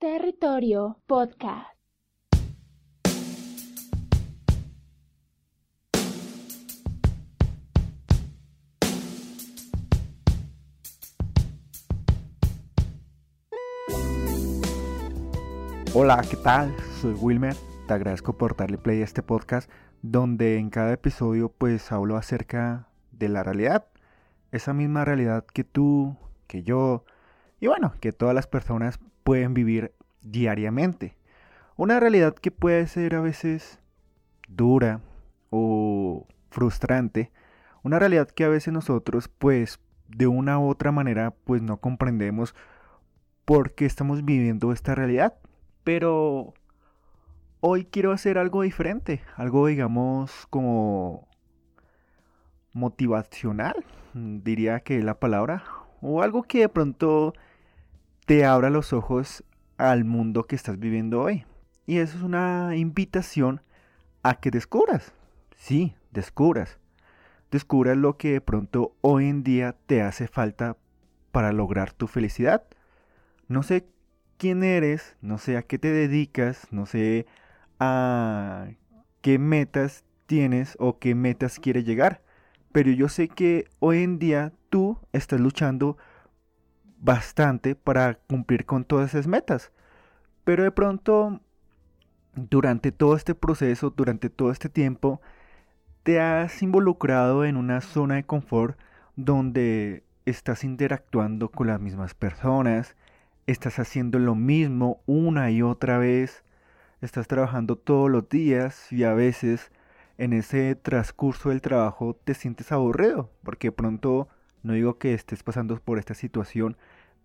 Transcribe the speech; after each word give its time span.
Territorio 0.00 1.00
Podcast. 1.08 1.66
Hola, 15.94 16.22
¿qué 16.30 16.36
tal? 16.36 16.72
Soy 17.00 17.14
Wilmer. 17.14 17.56
Te 17.88 17.94
agradezco 17.94 18.38
por 18.38 18.56
darle 18.56 18.78
play 18.78 19.00
a 19.00 19.04
este 19.04 19.24
podcast 19.24 19.68
donde 20.02 20.58
en 20.58 20.70
cada 20.70 20.92
episodio 20.92 21.48
pues 21.48 21.90
hablo 21.90 22.16
acerca 22.16 22.86
de 23.10 23.28
la 23.28 23.42
realidad. 23.42 23.88
Esa 24.52 24.72
misma 24.72 25.04
realidad 25.04 25.44
que 25.44 25.64
tú, 25.64 26.16
que 26.46 26.62
yo 26.62 27.04
y 27.58 27.66
bueno, 27.66 27.94
que 28.00 28.12
todas 28.12 28.36
las 28.36 28.46
personas 28.46 29.00
pueden 29.28 29.52
vivir 29.52 29.92
diariamente. 30.22 31.14
Una 31.76 32.00
realidad 32.00 32.34
que 32.34 32.50
puede 32.50 32.86
ser 32.86 33.14
a 33.14 33.20
veces 33.20 33.78
dura 34.48 35.02
o 35.50 36.26
frustrante. 36.48 37.30
Una 37.82 37.98
realidad 37.98 38.30
que 38.30 38.44
a 38.44 38.48
veces 38.48 38.72
nosotros 38.72 39.28
pues 39.28 39.80
de 40.08 40.28
una 40.28 40.58
u 40.58 40.70
otra 40.70 40.92
manera 40.92 41.34
pues 41.44 41.60
no 41.60 41.76
comprendemos 41.76 42.54
por 43.44 43.74
qué 43.74 43.84
estamos 43.84 44.24
viviendo 44.24 44.72
esta 44.72 44.94
realidad. 44.94 45.34
Pero 45.84 46.54
hoy 47.60 47.84
quiero 47.84 48.12
hacer 48.12 48.38
algo 48.38 48.62
diferente, 48.62 49.20
algo 49.36 49.66
digamos 49.66 50.46
como 50.48 51.28
motivacional, 52.72 53.84
diría 54.14 54.80
que 54.80 55.02
la 55.02 55.20
palabra, 55.20 55.64
o 56.00 56.22
algo 56.22 56.44
que 56.44 56.60
de 56.60 56.70
pronto 56.70 57.34
te 58.28 58.44
abra 58.44 58.68
los 58.68 58.92
ojos 58.92 59.42
al 59.78 60.04
mundo 60.04 60.46
que 60.46 60.54
estás 60.54 60.78
viviendo 60.78 61.22
hoy. 61.22 61.46
Y 61.86 61.96
eso 61.96 62.18
es 62.18 62.22
una 62.22 62.76
invitación 62.76 63.62
a 64.22 64.34
que 64.34 64.50
descubras, 64.50 65.14
sí, 65.56 65.94
descubras, 66.10 66.78
descubras 67.50 67.96
lo 67.96 68.18
que 68.18 68.32
de 68.32 68.40
pronto 68.42 68.94
hoy 69.00 69.30
en 69.30 69.44
día 69.44 69.76
te 69.86 70.02
hace 70.02 70.28
falta 70.28 70.76
para 71.32 71.52
lograr 71.52 71.94
tu 71.94 72.06
felicidad. 72.06 72.64
No 73.48 73.62
sé 73.62 73.86
quién 74.36 74.62
eres, 74.62 75.16
no 75.22 75.38
sé 75.38 75.56
a 75.56 75.62
qué 75.62 75.78
te 75.78 75.90
dedicas, 75.90 76.66
no 76.70 76.84
sé 76.84 77.24
a 77.80 78.68
qué 79.22 79.38
metas 79.38 80.04
tienes 80.26 80.76
o 80.78 80.98
qué 80.98 81.14
metas 81.14 81.58
quieres 81.58 81.86
llegar. 81.86 82.20
Pero 82.72 82.90
yo 82.90 83.08
sé 83.08 83.28
que 83.28 83.64
hoy 83.78 84.02
en 84.02 84.18
día 84.18 84.52
tú 84.68 84.98
estás 85.14 85.40
luchando 85.40 85.96
bastante 87.00 87.74
para 87.74 88.14
cumplir 88.14 88.66
con 88.66 88.84
todas 88.84 89.10
esas 89.14 89.26
metas. 89.26 89.72
Pero 90.44 90.62
de 90.64 90.70
pronto, 90.70 91.40
durante 92.34 92.92
todo 92.92 93.16
este 93.16 93.34
proceso, 93.34 93.90
durante 93.90 94.30
todo 94.30 94.50
este 94.50 94.68
tiempo, 94.68 95.20
te 96.02 96.20
has 96.20 96.62
involucrado 96.62 97.44
en 97.44 97.56
una 97.56 97.80
zona 97.80 98.16
de 98.16 98.24
confort 98.24 98.78
donde 99.16 100.04
estás 100.26 100.64
interactuando 100.64 101.50
con 101.50 101.66
las 101.66 101.80
mismas 101.80 102.14
personas, 102.14 102.96
estás 103.46 103.78
haciendo 103.78 104.18
lo 104.18 104.34
mismo 104.34 105.02
una 105.06 105.50
y 105.50 105.62
otra 105.62 105.98
vez, 105.98 106.44
estás 107.00 107.28
trabajando 107.28 107.76
todos 107.76 108.10
los 108.10 108.28
días 108.28 108.92
y 108.92 109.04
a 109.04 109.14
veces 109.14 109.70
en 110.18 110.32
ese 110.32 110.74
transcurso 110.74 111.48
del 111.48 111.62
trabajo 111.62 112.18
te 112.24 112.34
sientes 112.34 112.72
aburrido, 112.72 113.30
porque 113.42 113.72
pronto, 113.72 114.28
no 114.62 114.72
digo 114.72 114.98
que 114.98 115.14
estés 115.14 115.42
pasando 115.42 115.78
por 115.80 115.98
esta 115.98 116.14
situación, 116.14 116.76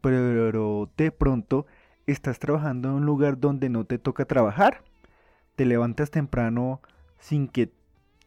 pero 0.01 0.89
de 0.97 1.11
pronto 1.11 1.65
estás 2.07 2.39
trabajando 2.39 2.89
en 2.89 2.95
un 2.95 3.05
lugar 3.05 3.39
donde 3.39 3.69
no 3.69 3.85
te 3.85 3.97
toca 3.97 4.25
trabajar. 4.25 4.83
Te 5.55 5.65
levantas 5.65 6.11
temprano 6.11 6.81
sin 7.19 7.47
que 7.47 7.71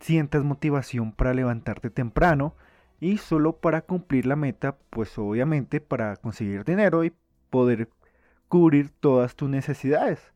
sientas 0.01 0.45
motivación 0.45 1.13
para 1.13 1.35
levantarte 1.35 1.91
temprano 1.91 2.55
y 3.01 3.19
solo 3.19 3.59
para 3.59 3.83
cumplir 3.83 4.27
la 4.27 4.37
meta, 4.37 4.77
pues 4.91 5.19
obviamente 5.19 5.81
para 5.81 6.17
conseguir 6.17 6.65
dinero 6.65 7.05
y 7.05 7.13
poder 7.51 7.91
cubrir 8.49 8.91
todas 8.91 9.37
tus 9.37 9.49
necesidades. 9.49 10.33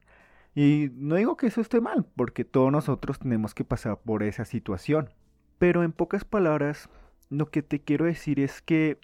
Y 0.54 0.90
no 0.94 1.14
digo 1.14 1.36
que 1.36 1.46
eso 1.46 1.60
esté 1.60 1.80
mal, 1.80 2.04
porque 2.16 2.44
todos 2.44 2.72
nosotros 2.72 3.18
tenemos 3.18 3.54
que 3.54 3.64
pasar 3.64 3.98
por 3.98 4.22
esa 4.22 4.44
situación. 4.44 5.10
Pero 5.58 5.82
en 5.84 5.92
pocas 5.92 6.24
palabras, 6.24 6.90
lo 7.30 7.50
que 7.50 7.62
te 7.62 7.80
quiero 7.80 8.04
decir 8.04 8.40
es 8.40 8.60
que 8.60 8.98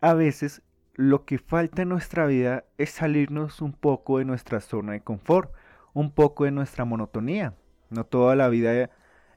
a 0.00 0.14
veces 0.14 0.62
lo 0.94 1.24
que 1.24 1.38
falta 1.38 1.82
en 1.82 1.90
nuestra 1.90 2.26
vida 2.26 2.64
es 2.78 2.90
salirnos 2.90 3.62
un 3.62 3.72
poco 3.72 4.18
de 4.18 4.24
nuestra 4.24 4.60
zona 4.60 4.92
de 4.92 5.00
confort, 5.00 5.52
un 5.92 6.10
poco 6.10 6.44
de 6.44 6.50
nuestra 6.50 6.84
monotonía. 6.84 7.54
No 7.90 8.04
toda 8.04 8.34
la 8.34 8.48
vida 8.48 8.90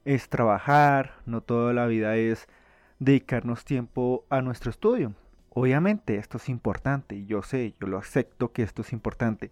es 0.05 0.29
trabajar, 0.29 1.13
no 1.25 1.41
toda 1.41 1.73
la 1.73 1.85
vida 1.85 2.15
es 2.15 2.47
dedicarnos 2.99 3.65
tiempo 3.65 4.25
a 4.29 4.41
nuestro 4.41 4.71
estudio. 4.71 5.13
Obviamente 5.49 6.15
esto 6.15 6.37
es 6.37 6.49
importante, 6.49 7.25
yo 7.25 7.43
sé, 7.43 7.75
yo 7.79 7.87
lo 7.87 7.97
acepto 7.97 8.53
que 8.53 8.63
esto 8.63 8.83
es 8.83 8.93
importante, 8.93 9.51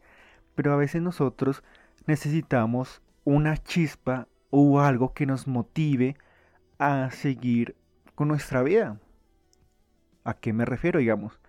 pero 0.56 0.73
a 0.73 0.77
veces 0.77 1.01
nosotros 1.01 1.63
necesitamos 2.06 3.01
una 3.25 3.57
chispa 3.57 4.27
o 4.50 4.79
algo 4.79 5.13
que 5.13 5.25
nos 5.25 5.45
motive 5.45 6.16
a 6.79 7.11
seguir 7.11 7.75
con 8.19 8.28
nuestra 8.28 8.63
vida. 8.63 8.97
¿A 10.25 10.34
qué 10.34 10.52
me 10.52 10.66
refiero? 10.66 11.00
Digamos, 11.00 11.40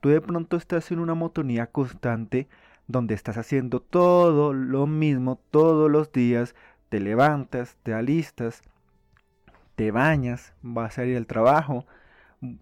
tú 0.00 0.08
de 0.08 0.22
pronto 0.22 0.56
estás 0.56 0.90
en 0.90 0.98
una 0.98 1.12
monotonía 1.12 1.66
constante 1.66 2.48
donde 2.86 3.12
estás 3.12 3.36
haciendo 3.36 3.80
todo 3.80 4.54
lo 4.54 4.86
mismo 4.86 5.38
todos 5.50 5.90
los 5.90 6.12
días, 6.12 6.54
te 6.88 7.00
levantas, 7.00 7.76
te 7.82 7.92
alistas, 7.92 8.62
te 9.74 9.90
bañas, 9.90 10.54
vas 10.62 10.96
a 10.96 11.04
ir 11.04 11.18
al 11.18 11.26
trabajo, 11.26 11.84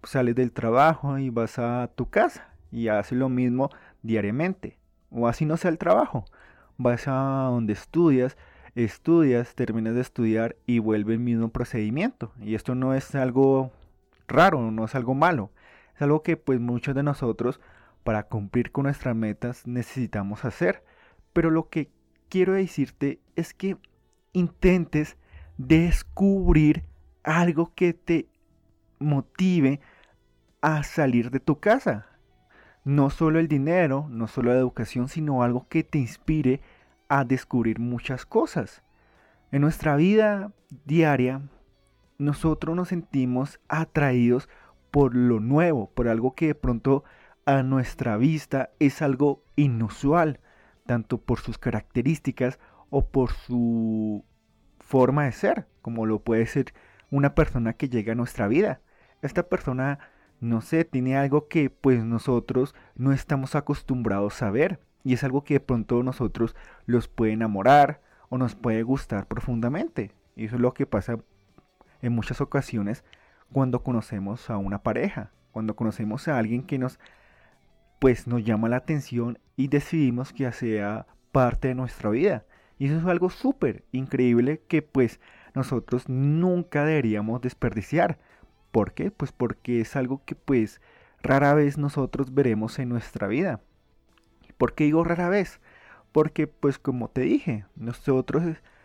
sales 0.03 0.35
del 0.35 0.51
trabajo 0.51 1.17
y 1.17 1.29
vas 1.29 1.57
a 1.57 1.89
tu 1.95 2.09
casa 2.09 2.49
y 2.73 2.89
haces 2.89 3.17
lo 3.17 3.29
mismo 3.29 3.69
diariamente 4.01 4.77
o 5.09 5.29
así 5.29 5.45
no 5.45 5.55
sea 5.55 5.71
el 5.71 5.77
trabajo. 5.77 6.25
Vas 6.75 7.07
a 7.07 7.47
donde 7.51 7.71
estudias, 7.71 8.35
estudias, 8.75 9.55
terminas 9.55 9.95
de 9.95 10.01
estudiar 10.01 10.57
y 10.65 10.79
vuelve 10.79 11.13
el 11.13 11.19
mismo 11.19 11.49
procedimiento. 11.49 12.31
Y 12.41 12.55
esto 12.55 12.75
no 12.75 12.93
es 12.93 13.15
algo 13.15 13.71
raro, 14.27 14.71
no 14.71 14.85
es 14.85 14.95
algo 14.95 15.15
malo. 15.15 15.51
Es 15.95 16.01
algo 16.01 16.23
que 16.23 16.37
pues 16.37 16.59
muchos 16.59 16.93
de 16.93 17.03
nosotros 17.03 17.61
para 18.03 18.23
cumplir 18.23 18.71
con 18.71 18.83
nuestras 18.83 19.15
metas 19.15 19.65
necesitamos 19.65 20.45
hacer. 20.45 20.83
Pero 21.33 21.49
lo 21.49 21.69
que 21.69 21.89
quiero 22.29 22.53
decirte 22.53 23.19
es 23.35 23.53
que 23.53 23.77
intentes 24.33 25.17
descubrir 25.57 26.83
algo 27.23 27.73
que 27.73 27.93
te 27.93 28.27
motive 28.99 29.79
a 30.61 30.83
salir 30.83 31.31
de 31.31 31.39
tu 31.39 31.59
casa, 31.59 32.07
no 32.83 33.09
solo 33.09 33.39
el 33.39 33.47
dinero, 33.47 34.07
no 34.09 34.27
solo 34.27 34.51
la 34.53 34.59
educación, 34.59 35.09
sino 35.09 35.43
algo 35.43 35.67
que 35.69 35.83
te 35.83 35.97
inspire 35.97 36.61
a 37.09 37.25
descubrir 37.25 37.79
muchas 37.79 38.25
cosas. 38.25 38.83
En 39.51 39.61
nuestra 39.61 39.95
vida 39.95 40.51
diaria, 40.85 41.41
nosotros 42.17 42.75
nos 42.75 42.89
sentimos 42.89 43.59
atraídos 43.67 44.49
por 44.91 45.15
lo 45.15 45.39
nuevo, 45.39 45.91
por 45.93 46.07
algo 46.07 46.35
que 46.35 46.47
de 46.47 46.55
pronto 46.55 47.03
a 47.45 47.63
nuestra 47.63 48.17
vista 48.17 48.71
es 48.79 49.01
algo 49.01 49.43
inusual, 49.55 50.39
tanto 50.85 51.19
por 51.19 51.39
sus 51.39 51.57
características 51.57 52.59
o 52.89 53.07
por 53.09 53.31
su 53.31 54.23
forma 54.79 55.25
de 55.25 55.31
ser, 55.31 55.67
como 55.81 56.05
lo 56.05 56.19
puede 56.23 56.45
ser 56.45 56.73
una 57.11 57.35
persona 57.35 57.73
que 57.73 57.89
llega 57.89 58.13
a 58.13 58.15
nuestra 58.15 58.47
vida. 58.47 58.81
Esta 59.21 59.43
persona 59.43 59.99
no 60.39 60.61
sé, 60.61 60.85
tiene 60.85 61.17
algo 61.17 61.47
que 61.47 61.69
pues 61.69 62.03
nosotros 62.03 62.75
no 62.95 63.11
estamos 63.11 63.55
acostumbrados 63.55 64.41
a 64.41 64.51
ver 64.51 64.79
y 65.05 65.13
es 65.13 65.23
algo 65.23 65.43
que 65.43 65.53
de 65.53 65.59
pronto 65.61 66.01
nosotros 66.01 66.55
los 66.87 67.07
puede 67.07 67.33
enamorar 67.33 68.01
o 68.29 68.39
nos 68.39 68.55
puede 68.55 68.81
gustar 68.81 69.27
profundamente. 69.27 70.11
Y 70.35 70.45
eso 70.45 70.55
es 70.55 70.61
lo 70.61 70.73
que 70.73 70.87
pasa 70.87 71.19
en 72.01 72.11
muchas 72.11 72.41
ocasiones 72.41 73.05
cuando 73.53 73.83
conocemos 73.83 74.49
a 74.49 74.57
una 74.57 74.81
pareja, 74.81 75.31
cuando 75.51 75.75
conocemos 75.75 76.27
a 76.27 76.39
alguien 76.39 76.63
que 76.63 76.79
nos 76.79 76.99
pues 77.99 78.27
nos 78.27 78.43
llama 78.43 78.67
la 78.67 78.77
atención 78.77 79.37
y 79.55 79.67
decidimos 79.67 80.33
que 80.33 80.51
sea 80.51 81.05
parte 81.31 81.69
de 81.69 81.75
nuestra 81.75 82.09
vida. 82.09 82.43
Y 82.79 82.87
eso 82.87 82.97
es 82.97 83.05
algo 83.05 83.29
súper 83.29 83.83
increíble 83.91 84.63
que 84.67 84.81
pues 84.81 85.19
nosotros 85.53 86.09
nunca 86.09 86.83
deberíamos 86.83 87.41
desperdiciar. 87.41 88.17
¿Por 88.71 88.93
qué? 88.93 89.11
Pues 89.11 89.31
porque 89.31 89.81
es 89.81 89.95
algo 89.95 90.23
que 90.25 90.33
pues 90.33 90.81
rara 91.21 91.53
vez 91.53 91.77
nosotros 91.77 92.33
veremos 92.33 92.79
en 92.79 92.89
nuestra 92.89 93.27
vida. 93.27 93.61
¿Por 94.57 94.73
qué 94.73 94.85
digo 94.85 95.03
rara 95.03 95.29
vez? 95.29 95.59
Porque 96.11 96.47
pues 96.47 96.79
como 96.79 97.09
te 97.09 97.21
dije, 97.21 97.65
nosotros 97.75 98.43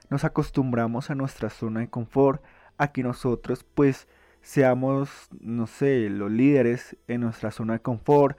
nos 0.08 0.25
acostumbramos 0.25 1.11
a 1.11 1.14
nuestra 1.14 1.50
zona 1.50 1.81
de 1.81 1.88
confort, 1.88 2.43
a 2.76 2.93
que 2.93 3.02
nosotros 3.02 3.64
pues 3.75 4.08
seamos, 4.43 5.28
no 5.40 5.67
sé, 5.67 6.08
los 6.11 6.31
líderes 6.31 6.96
en 7.06 7.20
nuestra 7.20 7.50
zona 7.50 7.75
de 7.75 7.81
confort, 7.81 8.38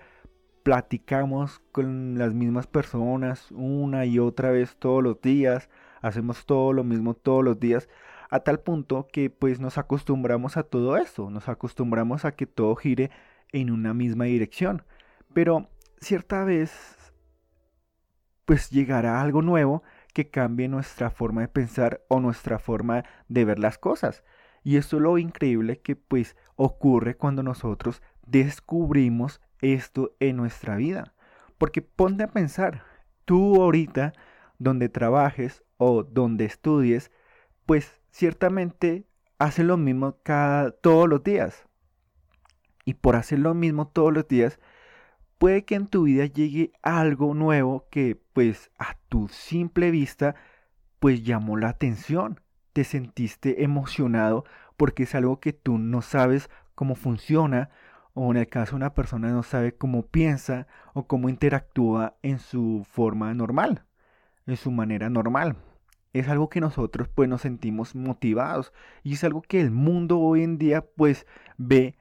platicamos 0.64 1.62
con 1.72 2.18
las 2.18 2.34
mismas 2.34 2.68
personas 2.68 3.48
una 3.52 4.06
y 4.06 4.20
otra 4.20 4.52
vez 4.52 4.76
todos 4.78 5.02
los 5.04 5.22
días, 5.22 5.70
hacemos 6.02 6.46
todo 6.46 6.74
lo 6.74 6.84
mismo 6.84 7.14
todos 7.14 7.44
los 7.44 7.60
días, 7.60 7.88
a 8.30 8.40
tal 8.42 8.60
punto 8.60 9.08
que 9.12 9.30
pues 9.30 9.60
nos 9.60 9.78
acostumbramos 9.78 10.58
a 10.58 10.64
todo 10.64 10.98
esto, 10.98 11.30
nos 11.30 11.50
acostumbramos 11.50 12.26
a 12.26 12.34
que 12.34 12.46
todo 12.46 12.76
gire 12.76 13.12
en 13.52 13.72
una 13.72 13.94
misma 13.94 14.26
dirección. 14.26 14.84
Pero 15.34 15.70
cierta 16.00 16.44
vez 16.44 16.72
pues 18.46 18.70
llegará 18.70 19.22
algo 19.22 19.42
nuevo 19.42 19.84
que 20.14 20.30
cambie 20.30 20.68
nuestra 20.68 21.10
forma 21.10 21.42
de 21.42 21.48
pensar 21.48 22.02
o 22.08 22.20
nuestra 22.20 22.60
forma 22.60 23.04
de 23.28 23.46
ver 23.46 23.60
las 23.60 23.78
cosas. 23.78 24.24
Y 24.64 24.78
esto 24.78 24.98
es 24.98 25.04
lo 25.04 25.18
increíble 25.18 25.80
que 25.80 25.96
pues 25.96 26.36
ocurre 26.56 27.16
cuando 27.16 27.44
nosotros 27.44 28.02
descubrimos 28.26 29.42
esto 29.62 30.16
en 30.20 30.38
nuestra 30.38 30.76
vida. 30.76 31.14
Porque 31.58 31.82
ponte 31.82 32.24
a 32.24 32.32
pensar, 32.32 32.84
tú 33.26 33.62
ahorita 33.62 34.14
donde 34.60 34.90
trabajes 34.90 35.64
o 35.78 36.04
donde 36.04 36.46
estudies, 36.46 37.12
pues 37.66 38.00
ciertamente 38.12 39.06
haces 39.40 39.66
lo 39.66 39.78
mismo 39.78 40.18
cada, 40.24 40.72
todos 40.72 41.10
los 41.10 41.24
días. 41.24 41.66
Y 42.86 42.96
por 42.96 43.16
hacer 43.16 43.40
lo 43.40 43.54
mismo 43.54 43.88
todos 43.88 44.14
los 44.14 44.28
días, 44.28 44.60
puede 45.42 45.66
que 45.66 45.74
en 45.74 45.88
tu 45.88 46.04
vida 46.04 46.28
llegue 46.28 46.72
algo 46.84 47.34
nuevo 47.34 47.88
que 47.90 48.16
pues 48.32 48.70
a 48.78 48.96
tu 49.10 49.28
simple 49.28 49.90
vista 49.90 50.36
pues 51.00 51.24
llamó 51.24 51.58
la 51.58 51.70
atención. 51.70 52.40
Te 52.74 52.84
sentiste 52.84 53.64
emocionado 53.64 54.46
porque 54.78 55.02
es 55.02 55.16
algo 55.16 55.40
que 55.40 55.52
tú 55.52 55.80
no 55.80 56.04
sabes 56.04 56.48
cómo 56.76 56.94
funciona 56.94 57.72
o 58.14 58.30
en 58.30 58.38
el 58.38 58.50
caso 58.50 58.74
de 58.74 58.76
una 58.76 58.94
persona 58.94 59.32
no 59.32 59.42
sabe 59.42 59.74
cómo 59.74 60.06
piensa 60.06 60.68
o 60.94 61.08
cómo 61.08 61.28
interactúa 61.28 62.18
en 62.22 62.38
su 62.38 62.86
forma 62.88 63.34
normal, 63.34 63.84
en 64.46 64.58
su 64.58 64.70
manera 64.70 65.10
normal. 65.10 65.56
Es 66.14 66.28
algo 66.30 66.52
que 66.52 66.62
nosotros 66.62 67.08
pues 67.08 67.28
nos 67.28 67.42
sentimos 67.42 67.96
motivados 67.96 68.74
y 69.02 69.14
es 69.14 69.24
algo 69.24 69.42
que 69.42 69.60
el 69.60 69.72
mundo 69.72 70.20
hoy 70.20 70.44
en 70.44 70.60
día 70.60 70.86
pues 70.86 71.26
ve 71.58 71.96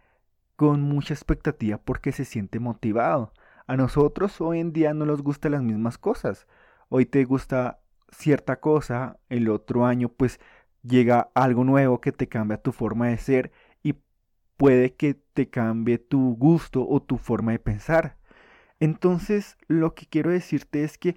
con 0.60 0.82
mucha 0.82 1.14
expectativa 1.14 1.78
porque 1.78 2.12
se 2.12 2.26
siente 2.26 2.60
motivado. 2.60 3.32
A 3.66 3.78
nosotros 3.78 4.42
hoy 4.42 4.60
en 4.60 4.74
día 4.74 4.92
no 4.92 5.06
nos 5.06 5.22
gustan 5.22 5.52
las 5.52 5.62
mismas 5.62 5.96
cosas. 5.96 6.46
Hoy 6.90 7.06
te 7.06 7.24
gusta 7.24 7.80
cierta 8.10 8.60
cosa, 8.60 9.16
el 9.30 9.48
otro 9.48 9.86
año 9.86 10.10
pues 10.10 10.38
llega 10.82 11.30
algo 11.34 11.64
nuevo 11.64 12.02
que 12.02 12.12
te 12.12 12.28
cambia 12.28 12.60
tu 12.60 12.72
forma 12.72 13.08
de 13.08 13.16
ser 13.16 13.52
puede 14.58 14.92
que 14.92 15.14
te 15.14 15.48
cambie 15.48 15.96
tu 15.96 16.36
gusto 16.36 16.86
o 16.86 17.00
tu 17.00 17.16
forma 17.16 17.52
de 17.52 17.58
pensar. 17.58 18.18
Entonces, 18.78 19.56
lo 19.68 19.94
que 19.94 20.04
quiero 20.04 20.30
decirte 20.30 20.84
es 20.84 20.98
que 20.98 21.16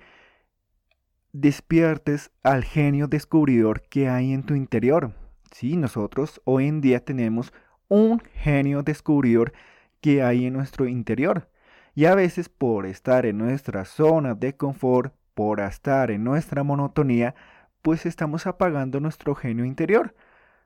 despiertes 1.34 2.32
al 2.44 2.64
genio 2.64 3.10
descubridor 3.10 3.82
que 3.82 4.08
hay 4.08 4.32
en 4.32 4.44
tu 4.44 4.56
interior. 4.56 5.14
Sí, 5.52 5.76
nosotros 5.76 6.42
hoy 6.46 6.68
en 6.68 6.80
día 6.80 7.04
tenemos 7.04 7.52
un 7.94 8.20
genio 8.34 8.82
descubridor 8.82 9.54
que 10.02 10.24
hay 10.24 10.48
en 10.48 10.54
nuestro 10.54 10.88
interior. 10.88 11.48
Y 11.94 12.06
a 12.06 12.16
veces 12.16 12.50
por 12.50 12.88
estar 12.88 13.28
en 13.28 13.38
nuestra 13.38 13.86
zona 13.86 14.34
de 14.34 14.56
confort, 14.58 15.14
por 15.36 15.60
estar 15.60 16.10
en 16.10 16.24
nuestra 16.24 16.64
monotonía, 16.64 17.36
pues 17.84 18.08
estamos 18.08 18.48
apagando 18.48 19.00
nuestro 19.00 19.36
genio 19.36 19.64
interior 19.64 20.16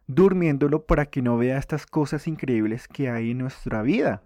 durmiéndolo 0.08 0.86
para 0.86 1.08
que 1.08 1.22
no 1.22 1.38
vea 1.38 1.58
estas 1.58 1.86
cosas 1.86 2.30
increíbles 2.30 2.88
que 2.88 3.10
hay 3.10 3.32
en 3.32 3.40
nuestra 3.40 3.82
vida. 3.82 4.24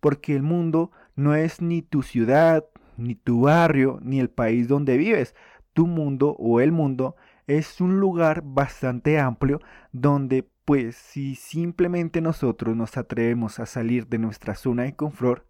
Porque 0.00 0.36
el 0.36 0.42
mundo 0.42 0.90
no 1.16 1.34
es 1.34 1.62
ni 1.62 1.80
tu 1.80 2.02
ciudad, 2.02 2.66
ni 2.98 3.14
tu 3.14 3.42
barrio, 3.42 4.00
ni 4.02 4.20
el 4.20 4.28
país 4.28 4.68
donde 4.68 4.98
vives. 4.98 5.34
Tu 5.72 5.86
mundo 5.86 6.36
o 6.38 6.60
el 6.60 6.72
mundo 6.72 7.16
es 7.46 7.80
un 7.80 8.00
lugar 8.00 8.42
bastante 8.44 9.18
amplio 9.18 9.60
donde 9.92 10.46
pues 10.64 10.96
si 10.96 11.34
simplemente 11.34 12.20
nosotros 12.20 12.76
nos 12.76 12.96
atrevemos 12.96 13.60
a 13.60 13.66
salir 13.66 14.06
de 14.08 14.18
nuestra 14.18 14.54
zona 14.54 14.84
de 14.84 14.96
confort, 14.96 15.46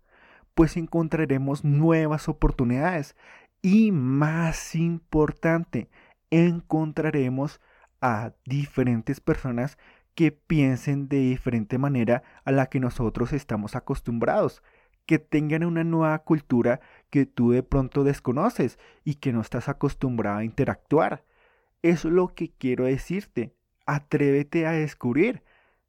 pues 0.55 0.77
encontraremos 0.77 1.65
nuevas 1.65 2.29
oportunidades 2.29 3.17
y 3.63 3.93
más 3.93 4.75
importante, 4.75 5.89
encontraremos 6.31 7.61
a 8.01 8.33
diferentes 8.45 9.21
personas 9.21 9.79
que 10.15 10.33
piensen 10.33 11.09
de 11.09 11.19
diferente 11.19 11.79
manera 11.79 12.23
a 12.45 12.53
la 12.53 12.67
que 12.67 12.81
nosotros 12.81 13.33
estamos 13.33 13.75
acostumbrados, 13.75 14.63
que 15.07 15.19
tengan 15.19 15.65
una 15.65 15.85
nueva 15.85 16.19
cultura 16.21 16.81
que 17.11 17.27
tú 17.27 17.51
de 17.51 17.63
pronto 17.63 18.05
desconoces 18.05 18.79
y 19.05 19.17
que 19.17 19.33
no 19.33 19.41
estás 19.41 19.69
acostumbrado 19.69 20.39
a 20.39 20.45
interactuar. 20.45 21.25
Eso 21.83 22.09
es 22.09 22.15
lo 22.15 22.29
que 22.35 22.51
quiero 22.51 22.85
decirte. 22.85 23.55
Atrévete 23.87 24.67
a 24.67 24.73
descubrir. 24.73 25.43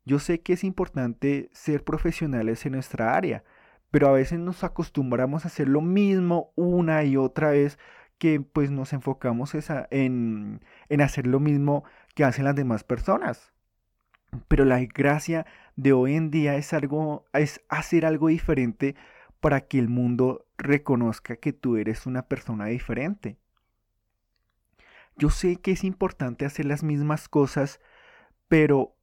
Yo 0.06 0.20
sé 0.20 0.42
que 0.42 0.54
es 0.54 0.64
importante 0.64 1.50
ser 1.54 1.84
profesionales 1.84 2.66
en 2.66 2.74
nuestra 2.74 3.16
área, 3.16 3.44
pero 3.92 4.08
a 4.08 4.12
veces 4.12 4.40
nos 4.40 4.64
acostumbramos 4.64 5.46
a 5.46 5.48
hacer 5.48 5.68
lo 5.68 5.82
mismo 5.82 6.52
una 6.56 7.04
y 7.04 7.18
otra 7.18 7.52
vez 7.52 7.80
que 8.18 8.40
pues 8.42 8.72
nos 8.72 8.94
enfocamos 8.94 9.54
en, 9.92 10.62
en 10.90 11.02
hacer 11.02 11.28
lo 11.28 11.40
mismo 11.40 11.84
que 12.14 12.24
hacen 12.24 12.46
las 12.46 12.56
demás 12.56 12.84
personas. 12.84 13.54
Pero 14.48 14.66
la 14.66 14.80
gracia 14.86 15.46
de 15.76 15.94
hoy 15.94 16.16
en 16.16 16.32
día 16.32 16.56
es 16.56 16.74
algo 16.74 17.26
es 17.34 17.62
hacer 17.70 18.06
algo 18.06 18.28
diferente 18.28 18.96
para 19.40 19.62
que 19.62 19.80
el 19.80 19.90
mundo 19.90 20.46
reconozca 20.58 21.36
que 21.38 21.54
tú 21.54 21.78
eres 21.78 22.06
una 22.06 22.28
persona 22.28 22.66
diferente. 22.66 23.38
Yo 25.18 25.30
sé 25.30 25.58
que 25.58 25.72
es 25.72 25.84
importante 25.84 26.46
hacer 26.46 26.66
las 26.66 26.84
mismas 26.84 27.30
cosas, 27.30 27.80
pero 28.48 28.96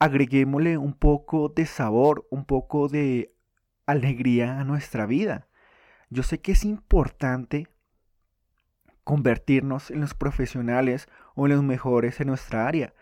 agreguémosle 0.00 0.78
un 0.78 0.94
poco 0.94 1.48
de 1.48 1.66
sabor, 1.66 2.26
un 2.30 2.44
poco 2.44 2.88
de 2.88 3.34
alegría 3.86 4.58
a 4.58 4.64
nuestra 4.64 5.06
vida. 5.06 5.46
Yo 6.08 6.22
sé 6.22 6.40
que 6.40 6.52
es 6.52 6.64
importante 6.64 7.68
convertirnos 9.04 9.90
en 9.90 10.00
los 10.00 10.14
profesionales 10.14 11.08
o 11.34 11.46
en 11.46 11.52
los 11.52 11.62
mejores 11.62 12.20
en 12.20 12.28
nuestra 12.28 12.66
área, 12.66 12.94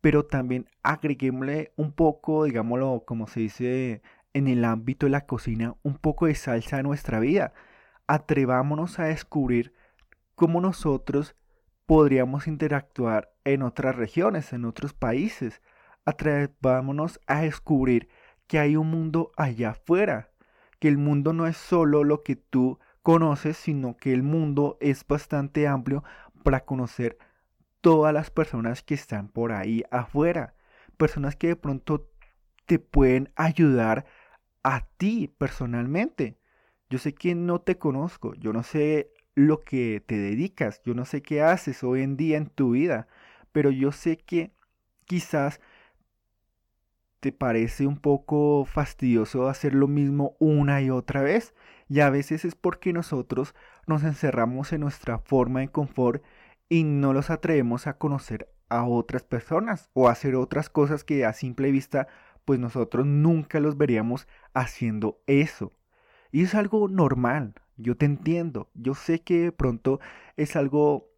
pero 0.00 0.24
también 0.24 0.68
agreguémosle 0.82 1.72
un 1.76 1.92
poco, 1.92 2.44
digámoslo 2.44 3.04
como 3.06 3.26
se 3.26 3.40
dice 3.40 4.02
en 4.32 4.48
el 4.48 4.64
ámbito 4.64 5.06
de 5.06 5.10
la 5.10 5.26
cocina, 5.26 5.74
un 5.82 5.96
poco 5.98 6.26
de 6.26 6.34
salsa 6.34 6.78
a 6.78 6.82
nuestra 6.82 7.20
vida. 7.20 7.52
Atrevámonos 8.06 8.98
a 8.98 9.04
descubrir 9.04 9.74
cómo 10.36 10.60
nosotros 10.60 11.34
podríamos 11.86 12.46
interactuar 12.46 13.32
en 13.44 13.62
otras 13.62 13.96
regiones, 13.96 14.52
en 14.52 14.64
otros 14.64 14.92
países. 14.92 15.62
Atrevámonos 16.04 17.18
a 17.26 17.40
descubrir 17.40 18.08
que 18.46 18.60
hay 18.60 18.76
un 18.76 18.88
mundo 18.88 19.32
allá 19.36 19.70
afuera, 19.70 20.30
que 20.78 20.86
el 20.88 20.98
mundo 20.98 21.32
no 21.32 21.46
es 21.48 21.56
solo 21.56 22.04
lo 22.04 22.22
que 22.22 22.36
tú 22.36 22.78
conoces, 23.02 23.56
sino 23.56 23.96
que 23.96 24.12
el 24.12 24.22
mundo 24.22 24.76
es 24.80 25.06
bastante 25.06 25.66
amplio 25.66 26.04
para 26.44 26.64
conocer 26.64 27.18
todas 27.80 28.12
las 28.12 28.30
personas 28.30 28.82
que 28.82 28.94
están 28.94 29.28
por 29.28 29.52
ahí 29.52 29.84
afuera. 29.90 30.54
Personas 30.96 31.34
que 31.34 31.48
de 31.48 31.56
pronto 31.56 32.10
te 32.66 32.78
pueden 32.78 33.32
ayudar 33.36 34.06
a 34.62 34.86
ti 34.96 35.28
personalmente. 35.38 36.38
Yo 36.90 36.98
sé 36.98 37.14
que 37.14 37.34
no 37.34 37.60
te 37.60 37.78
conozco, 37.78 38.34
yo 38.34 38.52
no 38.52 38.62
sé 38.62 39.12
lo 39.36 39.62
que 39.62 40.02
te 40.04 40.16
dedicas, 40.18 40.82
yo 40.84 40.94
no 40.94 41.04
sé 41.04 41.22
qué 41.22 41.42
haces 41.42 41.84
hoy 41.84 42.02
en 42.02 42.16
día 42.16 42.38
en 42.38 42.48
tu 42.48 42.72
vida, 42.72 43.06
pero 43.52 43.70
yo 43.70 43.92
sé 43.92 44.16
que 44.16 44.52
quizás 45.04 45.60
te 47.20 47.32
parece 47.32 47.86
un 47.86 47.98
poco 47.98 48.64
fastidioso 48.64 49.48
hacer 49.48 49.74
lo 49.74 49.88
mismo 49.88 50.36
una 50.38 50.80
y 50.82 50.90
otra 50.90 51.22
vez. 51.22 51.54
Y 51.88 52.00
a 52.00 52.10
veces 52.10 52.44
es 52.44 52.54
porque 52.54 52.92
nosotros 52.92 53.54
nos 53.86 54.04
encerramos 54.04 54.72
en 54.72 54.80
nuestra 54.80 55.18
forma 55.18 55.60
de 55.60 55.68
confort 55.68 56.22
y 56.68 56.84
no 56.84 57.12
los 57.12 57.30
atrevemos 57.30 57.86
a 57.86 57.98
conocer 57.98 58.48
a 58.68 58.84
otras 58.84 59.22
personas 59.22 59.90
o 59.92 60.08
a 60.08 60.12
hacer 60.12 60.34
otras 60.34 60.68
cosas 60.70 61.04
que 61.04 61.24
a 61.24 61.32
simple 61.32 61.70
vista 61.70 62.08
pues 62.44 62.60
nosotros 62.60 63.06
nunca 63.06 63.60
los 63.60 63.76
veríamos 63.76 64.26
haciendo 64.54 65.20
eso. 65.26 65.72
Y 66.32 66.42
es 66.42 66.54
algo 66.54 66.88
normal, 66.88 67.54
yo 67.76 67.96
te 67.96 68.06
entiendo, 68.06 68.70
yo 68.74 68.94
sé 68.94 69.20
que 69.22 69.40
de 69.40 69.52
pronto 69.52 70.00
es 70.36 70.56
algo 70.56 71.08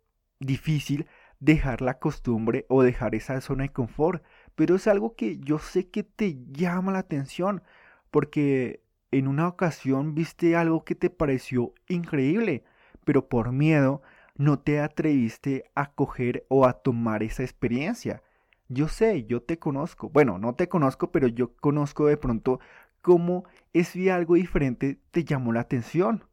difícil 0.41 1.07
dejar 1.41 1.81
la 1.83 1.99
costumbre 1.99 2.67
o 2.69 2.83
dejar 2.83 3.15
esa 3.15 3.41
zona 3.41 3.65
de 3.65 3.69
confort, 3.71 4.23
pero 4.55 4.77
es 4.77 4.87
algo 4.89 5.15
que 5.15 5.39
yo 5.39 5.59
sé 5.59 5.89
que 5.89 6.03
te 6.03 6.37
llama 6.53 6.93
la 6.93 6.99
atención, 7.01 7.63
porque 8.11 8.83
en 9.11 9.29
una 9.29 9.49
ocasión 9.49 10.15
viste 10.15 10.57
algo 10.57 10.85
que 10.85 10.95
te 10.95 11.11
pareció 11.11 11.75
increíble, 11.89 12.65
pero 13.05 13.29
por 13.29 13.53
miedo 13.53 14.03
no 14.37 14.59
te 14.59 14.81
atreviste 14.81 15.65
a 15.75 15.93
coger 15.93 16.45
o 16.49 16.67
a 16.67 16.75
tomar 16.75 17.23
esa 17.23 17.43
experiencia. 17.43 18.23
Yo 18.69 18.89
sé, 18.89 19.25
yo 19.25 19.43
te 19.43 19.59
conozco. 19.59 20.11
Bueno, 20.11 20.39
no 20.39 20.55
te 20.55 20.69
conozco, 20.69 21.11
pero 21.11 21.27
yo 21.29 21.55
conozco 21.57 22.07
de 22.07 22.17
pronto 22.17 22.61
cómo 23.03 23.45
ese 23.73 24.13
algo 24.13 24.35
diferente 24.35 24.99
te 25.11 25.25
llamó 25.25 25.53
la 25.53 25.61
atención. 25.61 26.25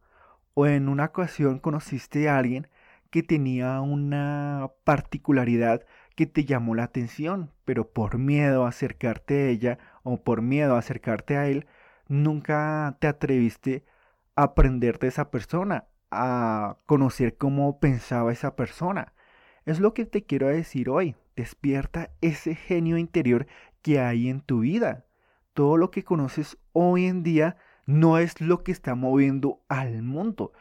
O 0.56 0.66
en 0.66 0.90
una 0.90 1.06
ocasión 1.06 1.60
conociste 1.60 2.30
a 2.30 2.38
alguien 2.38 2.70
que 3.12 3.24
tenía 3.24 3.82
una 3.82 4.72
particularidad 4.86 5.86
que 6.16 6.26
te 6.26 6.46
llamó 6.46 6.76
la 6.76 6.84
atención, 6.84 7.52
pero 7.66 7.92
por 7.92 8.18
miedo 8.18 8.66
a 8.66 8.70
acercarte 8.70 9.36
a 9.36 9.48
ella 9.50 9.80
o 10.04 10.24
por 10.24 10.42
miedo 10.42 10.76
a 10.76 10.80
acercarte 10.80 11.38
a 11.38 11.48
él, 11.48 11.68
nunca 12.08 12.98
te 13.00 13.08
atreviste 13.08 13.86
a 14.36 14.44
aprender 14.44 14.98
de 15.00 15.10
esa 15.10 15.30
persona, 15.30 15.88
a 16.10 16.78
conocer 16.86 17.38
cómo 17.38 17.80
pensaba 17.80 18.32
esa 18.32 18.56
persona. 18.56 19.14
Es 19.66 19.82
lo 19.82 19.94
que 19.94 20.06
te 20.06 20.24
quiero 20.24 20.48
decir 20.48 20.90
hoy. 20.90 21.16
Despierta 21.36 22.12
ese 22.22 22.56
genio 22.56 22.98
interior 22.98 23.46
que 23.82 24.00
hay 24.00 24.30
en 24.30 24.40
tu 24.40 24.60
vida. 24.60 25.06
Todo 25.54 25.76
lo 25.76 25.92
que 25.92 26.04
conoces 26.04 26.58
hoy 26.72 27.08
en 27.08 27.24
día 27.24 27.58
no 27.86 28.18
es 28.18 28.42
lo 28.42 28.64
que 28.64 28.72
está 28.72 28.96
moviendo 28.96 29.62
al 29.68 30.02
mundo. 30.02 30.54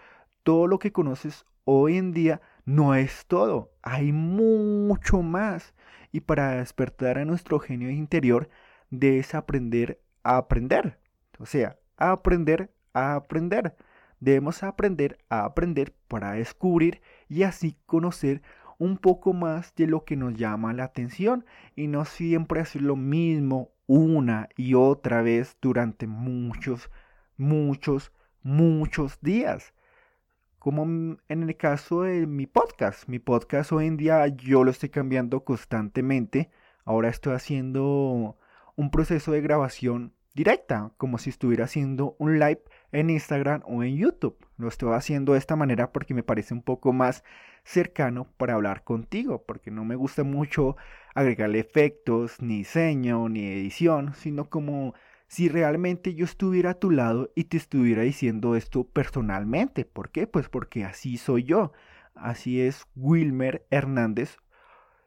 Todo 0.43 0.66
lo 0.66 0.78
que 0.78 0.93
conoces 0.93 1.47
hoy 1.64 1.97
en 1.97 2.12
día 2.12 2.40
no 2.64 2.95
es 2.95 3.26
todo. 3.26 3.73
Hay 3.83 4.12
mucho 4.12 5.23
más. 5.23 5.75
Y 6.12 6.21
para 6.21 6.52
despertar 6.52 7.19
a 7.19 7.25
nuestro 7.25 7.59
genio 7.59 7.90
interior, 7.90 8.49
debes 8.90 9.35
aprender 9.35 10.00
a 10.23 10.37
aprender. 10.37 10.99
O 11.38 11.47
sea, 11.47 11.78
aprender 11.97 12.73
a 12.93 13.14
aprender. 13.14 13.75
Debemos 14.21 14.62
aprender 14.62 15.19
a 15.28 15.45
aprender 15.45 15.95
para 16.09 16.33
descubrir 16.33 17.02
y 17.28 17.43
así 17.43 17.76
conocer 17.87 18.43
un 18.78 18.97
poco 18.97 19.33
más 19.33 19.75
de 19.75 19.87
lo 19.87 20.04
que 20.04 20.16
nos 20.16 20.35
llama 20.35 20.73
la 20.73 20.85
atención 20.85 21.45
y 21.76 21.88
no 21.88 22.04
siempre 22.04 22.61
hacer 22.61 22.83
lo 22.83 22.97
mismo 22.97 23.71
una 23.87 24.49
y 24.57 24.75
otra 24.75 25.23
vez 25.23 25.57
durante 25.61 26.07
muchos, 26.07 26.90
muchos, 27.37 28.12
muchos 28.43 29.21
días. 29.21 29.75
Como 30.59 30.85
en 31.29 31.43
el 31.43 31.57
caso 31.57 32.03
de 32.03 32.26
mi 32.26 32.47
podcast. 32.47 33.09
Mi 33.09 33.19
podcast 33.19 33.73
hoy 33.73 33.87
en 33.87 33.97
día 33.97 34.26
yo 34.29 34.64
lo 34.64 34.71
estoy 34.71 34.88
cambiando 34.88 35.45
constantemente. 35.45 36.50
Ahora 36.85 37.09
estoy 37.09 37.35
haciendo 37.35 38.38
un 38.76 38.91
proceso 38.91 39.33
de 39.33 39.41
grabación 39.41 40.14
directa, 40.35 40.93
como 40.97 41.19
si 41.19 41.31
estuviera 41.31 41.64
haciendo 41.64 42.17
un 42.19 42.38
live 42.38 42.62
en 42.93 43.11
Instagram 43.11 43.62
o 43.67 43.83
en 43.83 43.97
YouTube. 43.97 44.37
Lo 44.57 44.69
estoy 44.69 44.93
haciendo 44.95 45.33
de 45.33 45.38
esta 45.38 45.57
manera 45.57 45.93
porque 45.93 46.14
me 46.14 46.23
parece 46.23 46.55
un 46.55 46.62
poco 46.62 46.93
más 46.93 47.25
cercano 47.62 48.29
para 48.37 48.55
hablar 48.55 48.85
contigo, 48.85 49.45
porque 49.47 49.71
no 49.71 49.85
me 49.85 49.97
gusta 49.97 50.25
mucho 50.25 50.76
agregarle 51.14 51.61
efectos, 51.61 52.43
ni 52.43 52.59
diseño, 52.59 53.29
ni 53.29 53.47
edición, 53.47 54.14
sino 54.14 54.50
como 54.50 54.95
si 55.28 55.49
realmente 55.49 56.14
yo 56.14 56.25
estuviera 56.25 56.71
a 56.71 56.78
tu 56.78 56.90
lado 56.90 57.31
y 57.35 57.45
te 57.45 57.57
estuviera 57.57 58.02
diciendo 58.02 58.57
esto 58.57 58.85
personalmente. 58.85 59.85
¿Por 59.85 60.11
qué? 60.11 60.26
Pues 60.26 60.49
porque 60.49 60.85
así 60.85 61.16
soy 61.16 61.45
yo. 61.45 61.73
Así 62.14 62.61
es 62.61 62.87
Wilmer 62.95 63.66
Hernández 63.71 64.38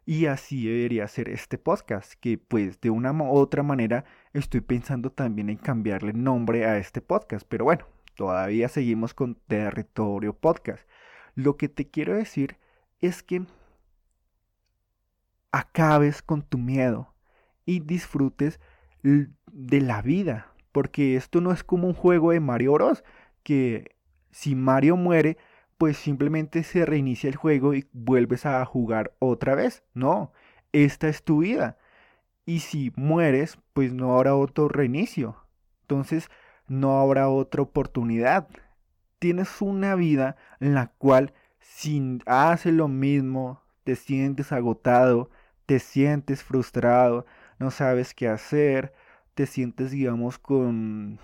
y 0.08 0.28
así 0.28 0.66
debería 0.66 1.06
ser 1.10 1.28
este 1.28 1.58
podcast, 1.58 2.14
que 2.14 2.38
pues 2.38 2.80
de 2.80 2.90
una 2.90 3.12
u 3.12 3.30
otra 3.30 3.62
manera 3.62 4.06
estoy 4.32 4.62
pensando 4.62 5.12
también 5.12 5.50
en 5.50 5.58
cambiarle 5.58 6.14
nombre 6.14 6.66
a 6.66 6.78
este 6.78 7.02
podcast, 7.02 7.46
pero 7.48 7.66
bueno, 7.66 7.86
todavía 8.16 8.70
seguimos 8.70 9.14
con 9.14 9.36
Territorio 9.36 10.32
Podcast. 10.32 10.88
Lo 11.36 11.58
que 11.58 11.68
te 11.68 11.90
quiero 11.90 12.16
decir 12.16 12.58
es 13.02 13.22
que 13.22 13.46
acabes 15.52 16.22
con 16.22 16.42
tu 16.42 16.58
miedo 16.58 17.14
y 17.66 17.82
disfrutes 17.82 18.62
de 19.58 19.82
la 19.82 20.04
vida, 20.04 20.52
porque 20.72 21.16
esto 21.16 21.42
no 21.42 21.52
es 21.52 21.64
como 21.64 21.88
un 21.88 21.96
juego 21.96 22.32
de 22.32 22.40
Mario 22.40 22.74
Bros, 22.74 23.04
que 23.42 23.96
si 24.30 24.54
Mario 24.54 24.98
muere, 24.98 25.38
pues 25.80 25.98
simplemente 25.98 26.62
se 26.62 26.86
reinicia 26.86 27.28
el 27.28 27.36
juego 27.36 27.74
y 27.74 27.88
vuelves 27.92 28.46
a 28.46 28.64
jugar 28.66 29.14
otra 29.18 29.56
vez. 29.56 29.84
No, 29.96 30.32
esta 30.74 31.08
es 31.08 31.24
tu 31.24 31.40
vida. 31.40 31.78
Y 32.46 32.60
si 32.60 32.94
mueres, 32.96 33.58
pues 33.74 33.94
no 33.94 34.16
habrá 34.16 34.36
otro 34.36 34.70
reinicio. 34.70 35.38
Entonces, 35.82 36.30
no 36.68 37.00
habrá 37.00 37.28
otra 37.30 37.64
oportunidad. 37.64 38.48
Tienes 39.18 39.60
una 39.60 39.96
vida 39.96 40.36
en 40.60 40.76
la 40.76 40.92
cual 41.00 41.34
si 41.60 42.20
haces 42.28 42.74
lo 42.74 42.88
mismo, 42.88 43.64
te 43.84 43.96
sientes 43.96 44.52
agotado, 44.52 45.32
te 45.66 45.80
sientes 45.80 46.44
frustrado, 46.44 47.26
no 47.58 47.72
sabes 47.72 48.14
qué 48.14 48.28
hacer, 48.28 48.94
te 49.38 49.46
sientes, 49.46 49.92
digamos, 49.92 50.40
con 50.40 51.20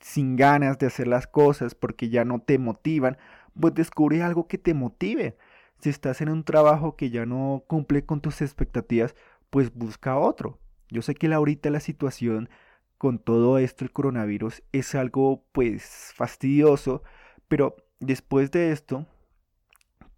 sin 0.00 0.36
ganas 0.36 0.78
de 0.78 0.86
hacer 0.86 1.08
las 1.08 1.26
cosas 1.26 1.74
porque 1.74 2.10
ya 2.10 2.26
no 2.26 2.40
te 2.40 2.58
motivan, 2.58 3.16
pues 3.58 3.74
descubre 3.74 4.22
algo 4.22 4.46
que 4.46 4.58
te 4.58 4.74
motive. 4.74 5.38
Si 5.80 5.88
estás 5.88 6.20
en 6.20 6.28
un 6.28 6.44
trabajo 6.44 6.94
que 6.94 7.08
ya 7.08 7.24
no 7.24 7.64
cumple 7.66 8.04
con 8.04 8.20
tus 8.20 8.42
expectativas, 8.42 9.16
pues 9.48 9.72
busca 9.72 10.18
otro. 10.18 10.58
Yo 10.90 11.00
sé 11.00 11.14
que 11.14 11.32
ahorita 11.32 11.70
la 11.70 11.80
situación 11.80 12.50
con 12.98 13.18
todo 13.18 13.56
esto, 13.56 13.86
el 13.86 13.92
coronavirus, 13.92 14.62
es 14.72 14.94
algo 14.94 15.42
pues 15.52 16.12
fastidioso, 16.14 17.02
pero 17.48 17.76
después 17.98 18.50
de 18.50 18.72
esto, 18.72 19.06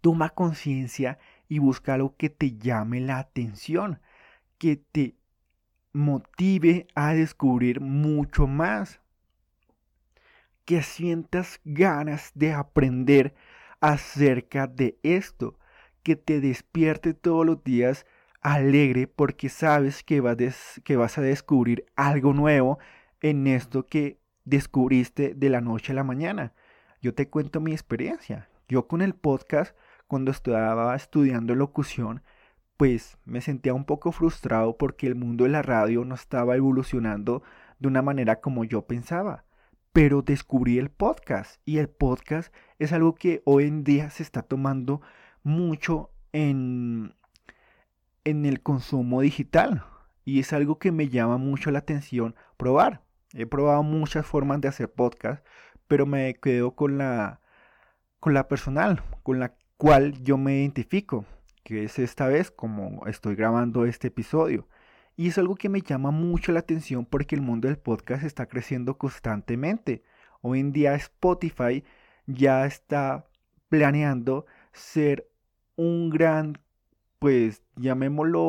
toma 0.01 0.31
conciencia 0.31 1.17
y 1.47 1.59
busca 1.59 1.93
algo 1.93 2.17
que 2.17 2.29
te 2.29 2.57
llame 2.57 2.99
la 2.99 3.19
atención, 3.19 4.01
que 4.57 4.75
te 4.75 5.15
motive 5.93 6.87
a 6.95 7.13
descubrir 7.13 7.81
mucho 7.81 8.47
más 8.47 8.99
que 10.65 10.83
sientas 10.83 11.59
ganas 11.65 12.31
de 12.35 12.53
aprender 12.53 13.33
acerca 13.81 14.67
de 14.67 14.99
esto, 15.03 15.57
que 16.03 16.15
te 16.15 16.41
despierte 16.41 17.13
todos 17.13 17.45
los 17.45 17.63
días 17.63 18.05
alegre 18.41 19.07
porque 19.07 19.49
sabes 19.49 20.03
que, 20.03 20.21
que 20.83 20.95
vas 20.95 21.17
a 21.17 21.21
descubrir 21.21 21.85
algo 21.95 22.33
nuevo 22.33 22.79
en 23.21 23.47
esto 23.47 23.85
que 23.85 24.19
descubriste 24.45 25.33
de 25.35 25.49
la 25.49 25.61
noche 25.61 25.91
a 25.91 25.95
la 25.95 26.03
mañana. 26.03 26.53
Yo 27.01 27.13
te 27.13 27.29
cuento 27.29 27.59
mi 27.59 27.71
experiencia. 27.71 28.49
Yo 28.67 28.87
con 28.87 29.01
el 29.01 29.15
podcast, 29.15 29.75
cuando 30.07 30.31
estaba 30.31 30.95
estudiando 30.95 31.55
locución, 31.55 32.21
pues 32.79 33.17
me 33.25 33.41
sentía 33.41 33.73
un 33.73 33.83
poco 33.83 34.13
frustrado 34.13 34.77
porque 34.77 35.05
el 35.05 35.15
mundo 35.15 35.43
de 35.43 35.49
la 35.49 35.61
radio 35.61 36.05
no 36.05 36.15
estaba 36.15 36.55
evolucionando 36.55 37.43
de 37.77 37.89
una 37.89 38.01
manera 38.01 38.39
como 38.39 38.63
yo 38.63 38.87
pensaba 38.87 39.43
pero 39.91 40.21
descubrí 40.21 40.77
el 40.77 40.89
podcast 40.89 41.59
y 41.65 41.79
el 41.79 41.89
podcast 41.89 42.53
es 42.77 42.93
algo 42.93 43.15
que 43.15 43.41
hoy 43.43 43.65
en 43.65 43.83
día 43.83 44.09
se 44.09 44.23
está 44.23 44.43
tomando 44.43 45.01
mucho 45.43 46.11
en, 46.31 47.15
en 48.23 48.45
el 48.45 48.61
consumo 48.61 49.19
digital 49.19 49.83
y 50.23 50.39
es 50.39 50.53
algo 50.53 50.79
que 50.79 50.93
me 50.93 51.09
llama 51.09 51.37
mucho 51.37 51.71
la 51.71 51.79
atención 51.79 52.33
probar. 52.55 53.01
He 53.33 53.45
probado 53.45 53.83
muchas 53.83 54.25
formas 54.25 54.61
de 54.61 54.69
hacer 54.69 54.89
podcast, 54.89 55.45
pero 55.89 56.05
me 56.05 56.33
quedo 56.35 56.71
con 56.75 56.97
la 56.97 57.41
con 58.21 58.33
la 58.33 58.47
personal, 58.47 59.03
con 59.23 59.39
la 59.39 59.53
cual 59.77 60.13
yo 60.23 60.37
me 60.37 60.59
identifico, 60.59 61.25
que 61.63 61.83
es 61.83 61.99
esta 61.99 62.27
vez 62.27 62.51
como 62.51 63.05
estoy 63.07 63.35
grabando 63.35 63.85
este 63.85 64.07
episodio. 64.07 64.67
Y 65.15 65.27
es 65.27 65.37
algo 65.37 65.55
que 65.55 65.69
me 65.69 65.81
llama 65.81 66.11
mucho 66.11 66.51
la 66.51 66.61
atención 66.61 67.05
porque 67.05 67.35
el 67.35 67.41
mundo 67.41 67.67
del 67.67 67.77
podcast 67.77 68.23
está 68.23 68.47
creciendo 68.47 68.97
constantemente. 68.97 70.03
Hoy 70.41 70.61
en 70.61 70.71
día 70.71 70.95
Spotify 70.95 71.83
ya 72.25 72.65
está 72.65 73.27
planeando 73.67 74.45
ser 74.71 75.29
un 75.75 76.09
gran, 76.09 76.57
pues 77.19 77.63
llamémoslo, 77.75 78.41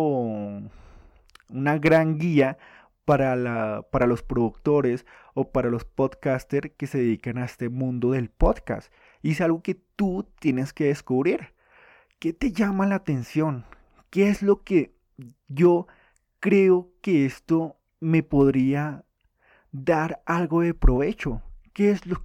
una 1.49 1.79
gran 1.79 2.19
guía 2.19 2.59
para, 3.05 3.35
la, 3.37 3.87
para 3.91 4.07
los 4.07 4.23
productores 4.23 5.07
o 5.35 5.51
para 5.51 5.71
los 5.71 5.85
podcasters 5.85 6.71
que 6.77 6.87
se 6.87 6.99
dedican 6.99 7.39
a 7.39 7.45
este 7.45 7.69
mundo 7.69 8.13
del 8.13 8.31
podcast. 8.31 8.93
Y 9.23 9.33
es 9.33 9.41
algo 9.41 9.63
que 9.63 9.75
tú 9.75 10.29
tienes 10.39 10.73
que 10.73 10.85
descubrir. 10.85 11.53
¿Qué 12.21 12.33
te 12.33 12.53
llama 12.53 12.87
la 12.87 12.95
atención? 12.97 13.65
¿Qué 14.11 14.29
es 14.29 14.43
lo 14.43 14.63
que 14.63 14.95
yo 15.49 15.89
creo 16.39 16.93
que 17.01 17.27
esto 17.27 17.77
me 17.99 18.23
podría 18.23 19.05
dar 19.73 20.23
algo 20.27 20.63
de 20.63 20.75
provecho. 20.75 21.43
¿Qué 21.73 21.91
es 21.91 22.07
lo, 22.07 22.25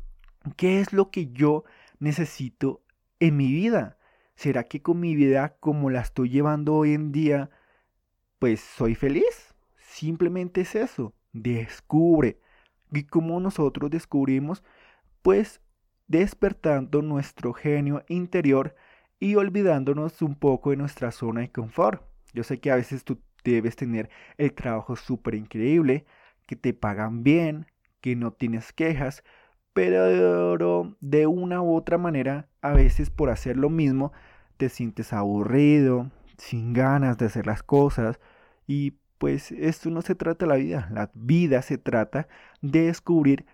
qué 0.58 0.80
es 0.80 0.94
lo 0.94 1.12
que 1.12 1.28
yo 1.28 1.64
necesito 2.00 2.82
en 3.20 3.38
mi 3.38 3.52
vida? 3.52 3.98
¿Será 4.36 4.64
que 4.64 4.82
con 4.82 5.00
mi 5.00 5.16
vida 5.16 5.56
como 5.60 5.90
la 5.90 6.02
estoy 6.02 6.30
llevando 6.30 6.76
hoy 6.76 6.94
en 6.94 7.12
día, 7.12 7.50
pues 8.40 8.62
soy 8.62 8.96
feliz? 8.96 9.56
Simplemente 9.78 10.62
es 10.62 10.76
eso, 10.76 11.14
descubre. 11.32 12.40
Y 12.92 13.04
como 13.04 13.40
nosotros 13.40 13.90
descubrimos, 13.92 14.64
pues 15.22 15.62
despertando 16.08 17.02
nuestro 17.02 17.54
genio 17.54 18.04
interior 18.08 18.76
y 19.26 19.36
olvidándonos 19.38 20.22
un 20.22 20.36
poco 20.36 20.70
de 20.70 20.78
nuestra 20.78 21.12
zona 21.12 21.42
de 21.42 21.52
confort. 21.52 22.04
Yo 22.34 22.44
sé 22.44 22.60
que 22.60 22.70
a 22.70 22.76
veces 22.76 23.04
tú 23.04 23.20
debes 23.44 23.76
tener 23.76 24.12
el 24.38 24.54
trabajo 24.54 24.96
súper 24.96 25.34
increíble, 25.34 26.06
que 26.46 26.56
te 26.56 26.76
pagan 26.76 27.24
bien, 27.24 27.66
que 28.02 28.16
no 28.16 28.34
tienes 28.34 28.72
quejas, 28.72 29.24
pero 29.74 30.94
de 31.02 31.26
una 31.26 31.64
u 31.64 31.76
otra 31.76 31.98
manera, 31.98 32.50
a 32.62 32.74
veces 32.74 33.10
por 33.10 33.32
hacer 33.32 33.58
lo 33.58 33.72
mismo, 33.72 34.12
te 34.58 34.70
sientes 34.70 35.12
aburrido, 35.12 36.12
sin 36.38 36.74
ganas 36.74 37.18
de 37.18 37.26
hacer 37.26 37.48
las 37.48 37.64
cosas 37.64 38.20
y 38.68 39.00
pues 39.18 39.52
esto 39.54 39.90
no 39.90 40.04
se 40.04 40.14
trata 40.14 40.46
de 40.46 40.50
la 40.50 40.58
vida, 40.58 40.88
la 40.92 41.10
vida 41.16 41.64
se 41.64 41.80
trata 41.80 42.28
de 42.62 42.82
descubrir 42.86 43.48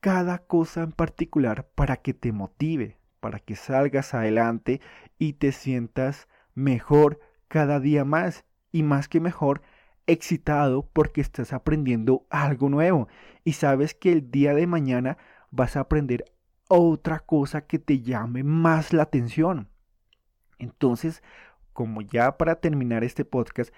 cada 0.00 0.38
cosa 0.38 0.82
en 0.82 0.90
particular 0.90 1.68
para 1.76 1.98
que 1.98 2.14
te 2.14 2.32
motive, 2.32 2.98
para 3.24 3.38
que 3.38 3.56
salgas 3.56 4.12
adelante 4.12 4.82
y 5.16 5.32
te 5.32 5.50
sientas 5.50 6.28
mejor 6.54 7.20
cada 7.48 7.80
día 7.80 8.04
más 8.04 8.44
y 8.70 8.82
más 8.82 9.08
que 9.08 9.18
mejor 9.18 9.62
excitado 10.06 10.90
porque 10.92 11.22
estás 11.22 11.54
aprendiendo 11.54 12.26
algo 12.28 12.68
nuevo 12.68 13.08
y 13.42 13.54
sabes 13.54 13.94
que 13.94 14.12
el 14.12 14.30
día 14.30 14.52
de 14.52 14.66
mañana 14.66 15.16
vas 15.50 15.74
a 15.74 15.80
aprender 15.80 16.26
otra 16.68 17.20
cosa 17.20 17.62
que 17.62 17.78
te 17.78 18.02
llame 18.02 18.42
más 18.42 18.92
la 18.92 19.04
atención. 19.04 19.70
Entonces, 20.58 21.22
como 21.72 22.02
ya 22.02 22.36
para 22.36 22.56
terminar 22.56 23.04
este 23.04 23.24
podcast, 23.24 23.72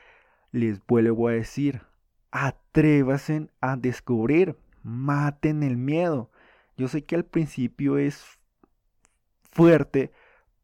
les 0.50 0.84
vuelvo 0.88 1.28
a 1.28 1.34
decir, 1.34 1.82
atrévasen 2.32 3.52
a 3.60 3.76
descubrir, 3.76 4.56
maten 4.82 5.62
el 5.62 5.76
miedo. 5.76 6.32
Yo 6.76 6.88
sé 6.88 7.04
que 7.04 7.14
al 7.14 7.24
principio 7.24 7.96
es 7.96 8.40
fuerte, 9.56 10.12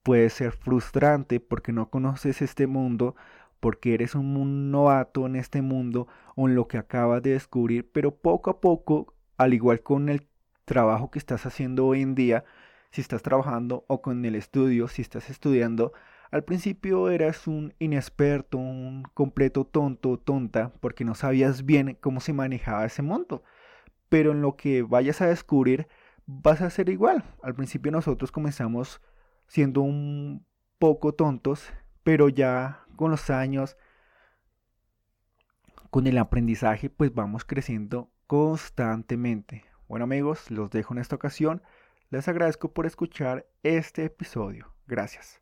puede 0.02 0.28
ser 0.28 0.52
frustrante 0.52 1.40
porque 1.40 1.72
no 1.72 1.88
conoces 1.88 2.42
este 2.42 2.66
mundo, 2.66 3.16
porque 3.58 3.94
eres 3.94 4.14
un 4.14 4.70
novato 4.70 5.26
en 5.26 5.36
este 5.36 5.62
mundo 5.62 6.08
o 6.36 6.46
en 6.46 6.54
lo 6.54 6.68
que 6.68 6.76
acabas 6.76 7.22
de 7.22 7.30
descubrir, 7.30 7.90
pero 7.90 8.14
poco 8.14 8.50
a 8.50 8.60
poco, 8.60 9.14
al 9.38 9.54
igual 9.54 9.82
con 9.82 10.10
el 10.10 10.28
trabajo 10.66 11.10
que 11.10 11.18
estás 11.18 11.46
haciendo 11.46 11.86
hoy 11.86 12.02
en 12.02 12.14
día, 12.14 12.44
si 12.90 13.00
estás 13.00 13.22
trabajando 13.22 13.86
o 13.88 14.02
con 14.02 14.22
el 14.26 14.34
estudio, 14.34 14.88
si 14.88 15.00
estás 15.00 15.30
estudiando, 15.30 15.94
al 16.30 16.44
principio 16.44 17.08
eras 17.08 17.46
un 17.46 17.72
inexperto, 17.78 18.58
un 18.58 19.04
completo 19.14 19.64
tonto, 19.64 20.18
tonta, 20.18 20.70
porque 20.80 21.04
no 21.06 21.14
sabías 21.14 21.64
bien 21.64 21.96
cómo 22.00 22.20
se 22.20 22.34
manejaba 22.34 22.84
ese 22.84 23.00
mundo. 23.00 23.42
Pero 24.10 24.32
en 24.32 24.42
lo 24.42 24.56
que 24.56 24.82
vayas 24.82 25.22
a 25.22 25.28
descubrir, 25.28 25.88
vas 26.40 26.62
a 26.62 26.70
ser 26.70 26.88
igual. 26.88 27.24
Al 27.42 27.54
principio 27.54 27.92
nosotros 27.92 28.32
comenzamos 28.32 29.00
siendo 29.46 29.82
un 29.82 30.46
poco 30.78 31.12
tontos, 31.12 31.72
pero 32.02 32.28
ya 32.28 32.84
con 32.96 33.10
los 33.10 33.30
años, 33.30 33.76
con 35.90 36.06
el 36.06 36.18
aprendizaje, 36.18 36.88
pues 36.88 37.14
vamos 37.14 37.44
creciendo 37.44 38.10
constantemente. 38.26 39.64
Bueno 39.88 40.04
amigos, 40.04 40.50
los 40.50 40.70
dejo 40.70 40.94
en 40.94 41.00
esta 41.00 41.16
ocasión. 41.16 41.62
Les 42.10 42.28
agradezco 42.28 42.72
por 42.72 42.86
escuchar 42.86 43.46
este 43.62 44.04
episodio. 44.04 44.74
Gracias. 44.86 45.41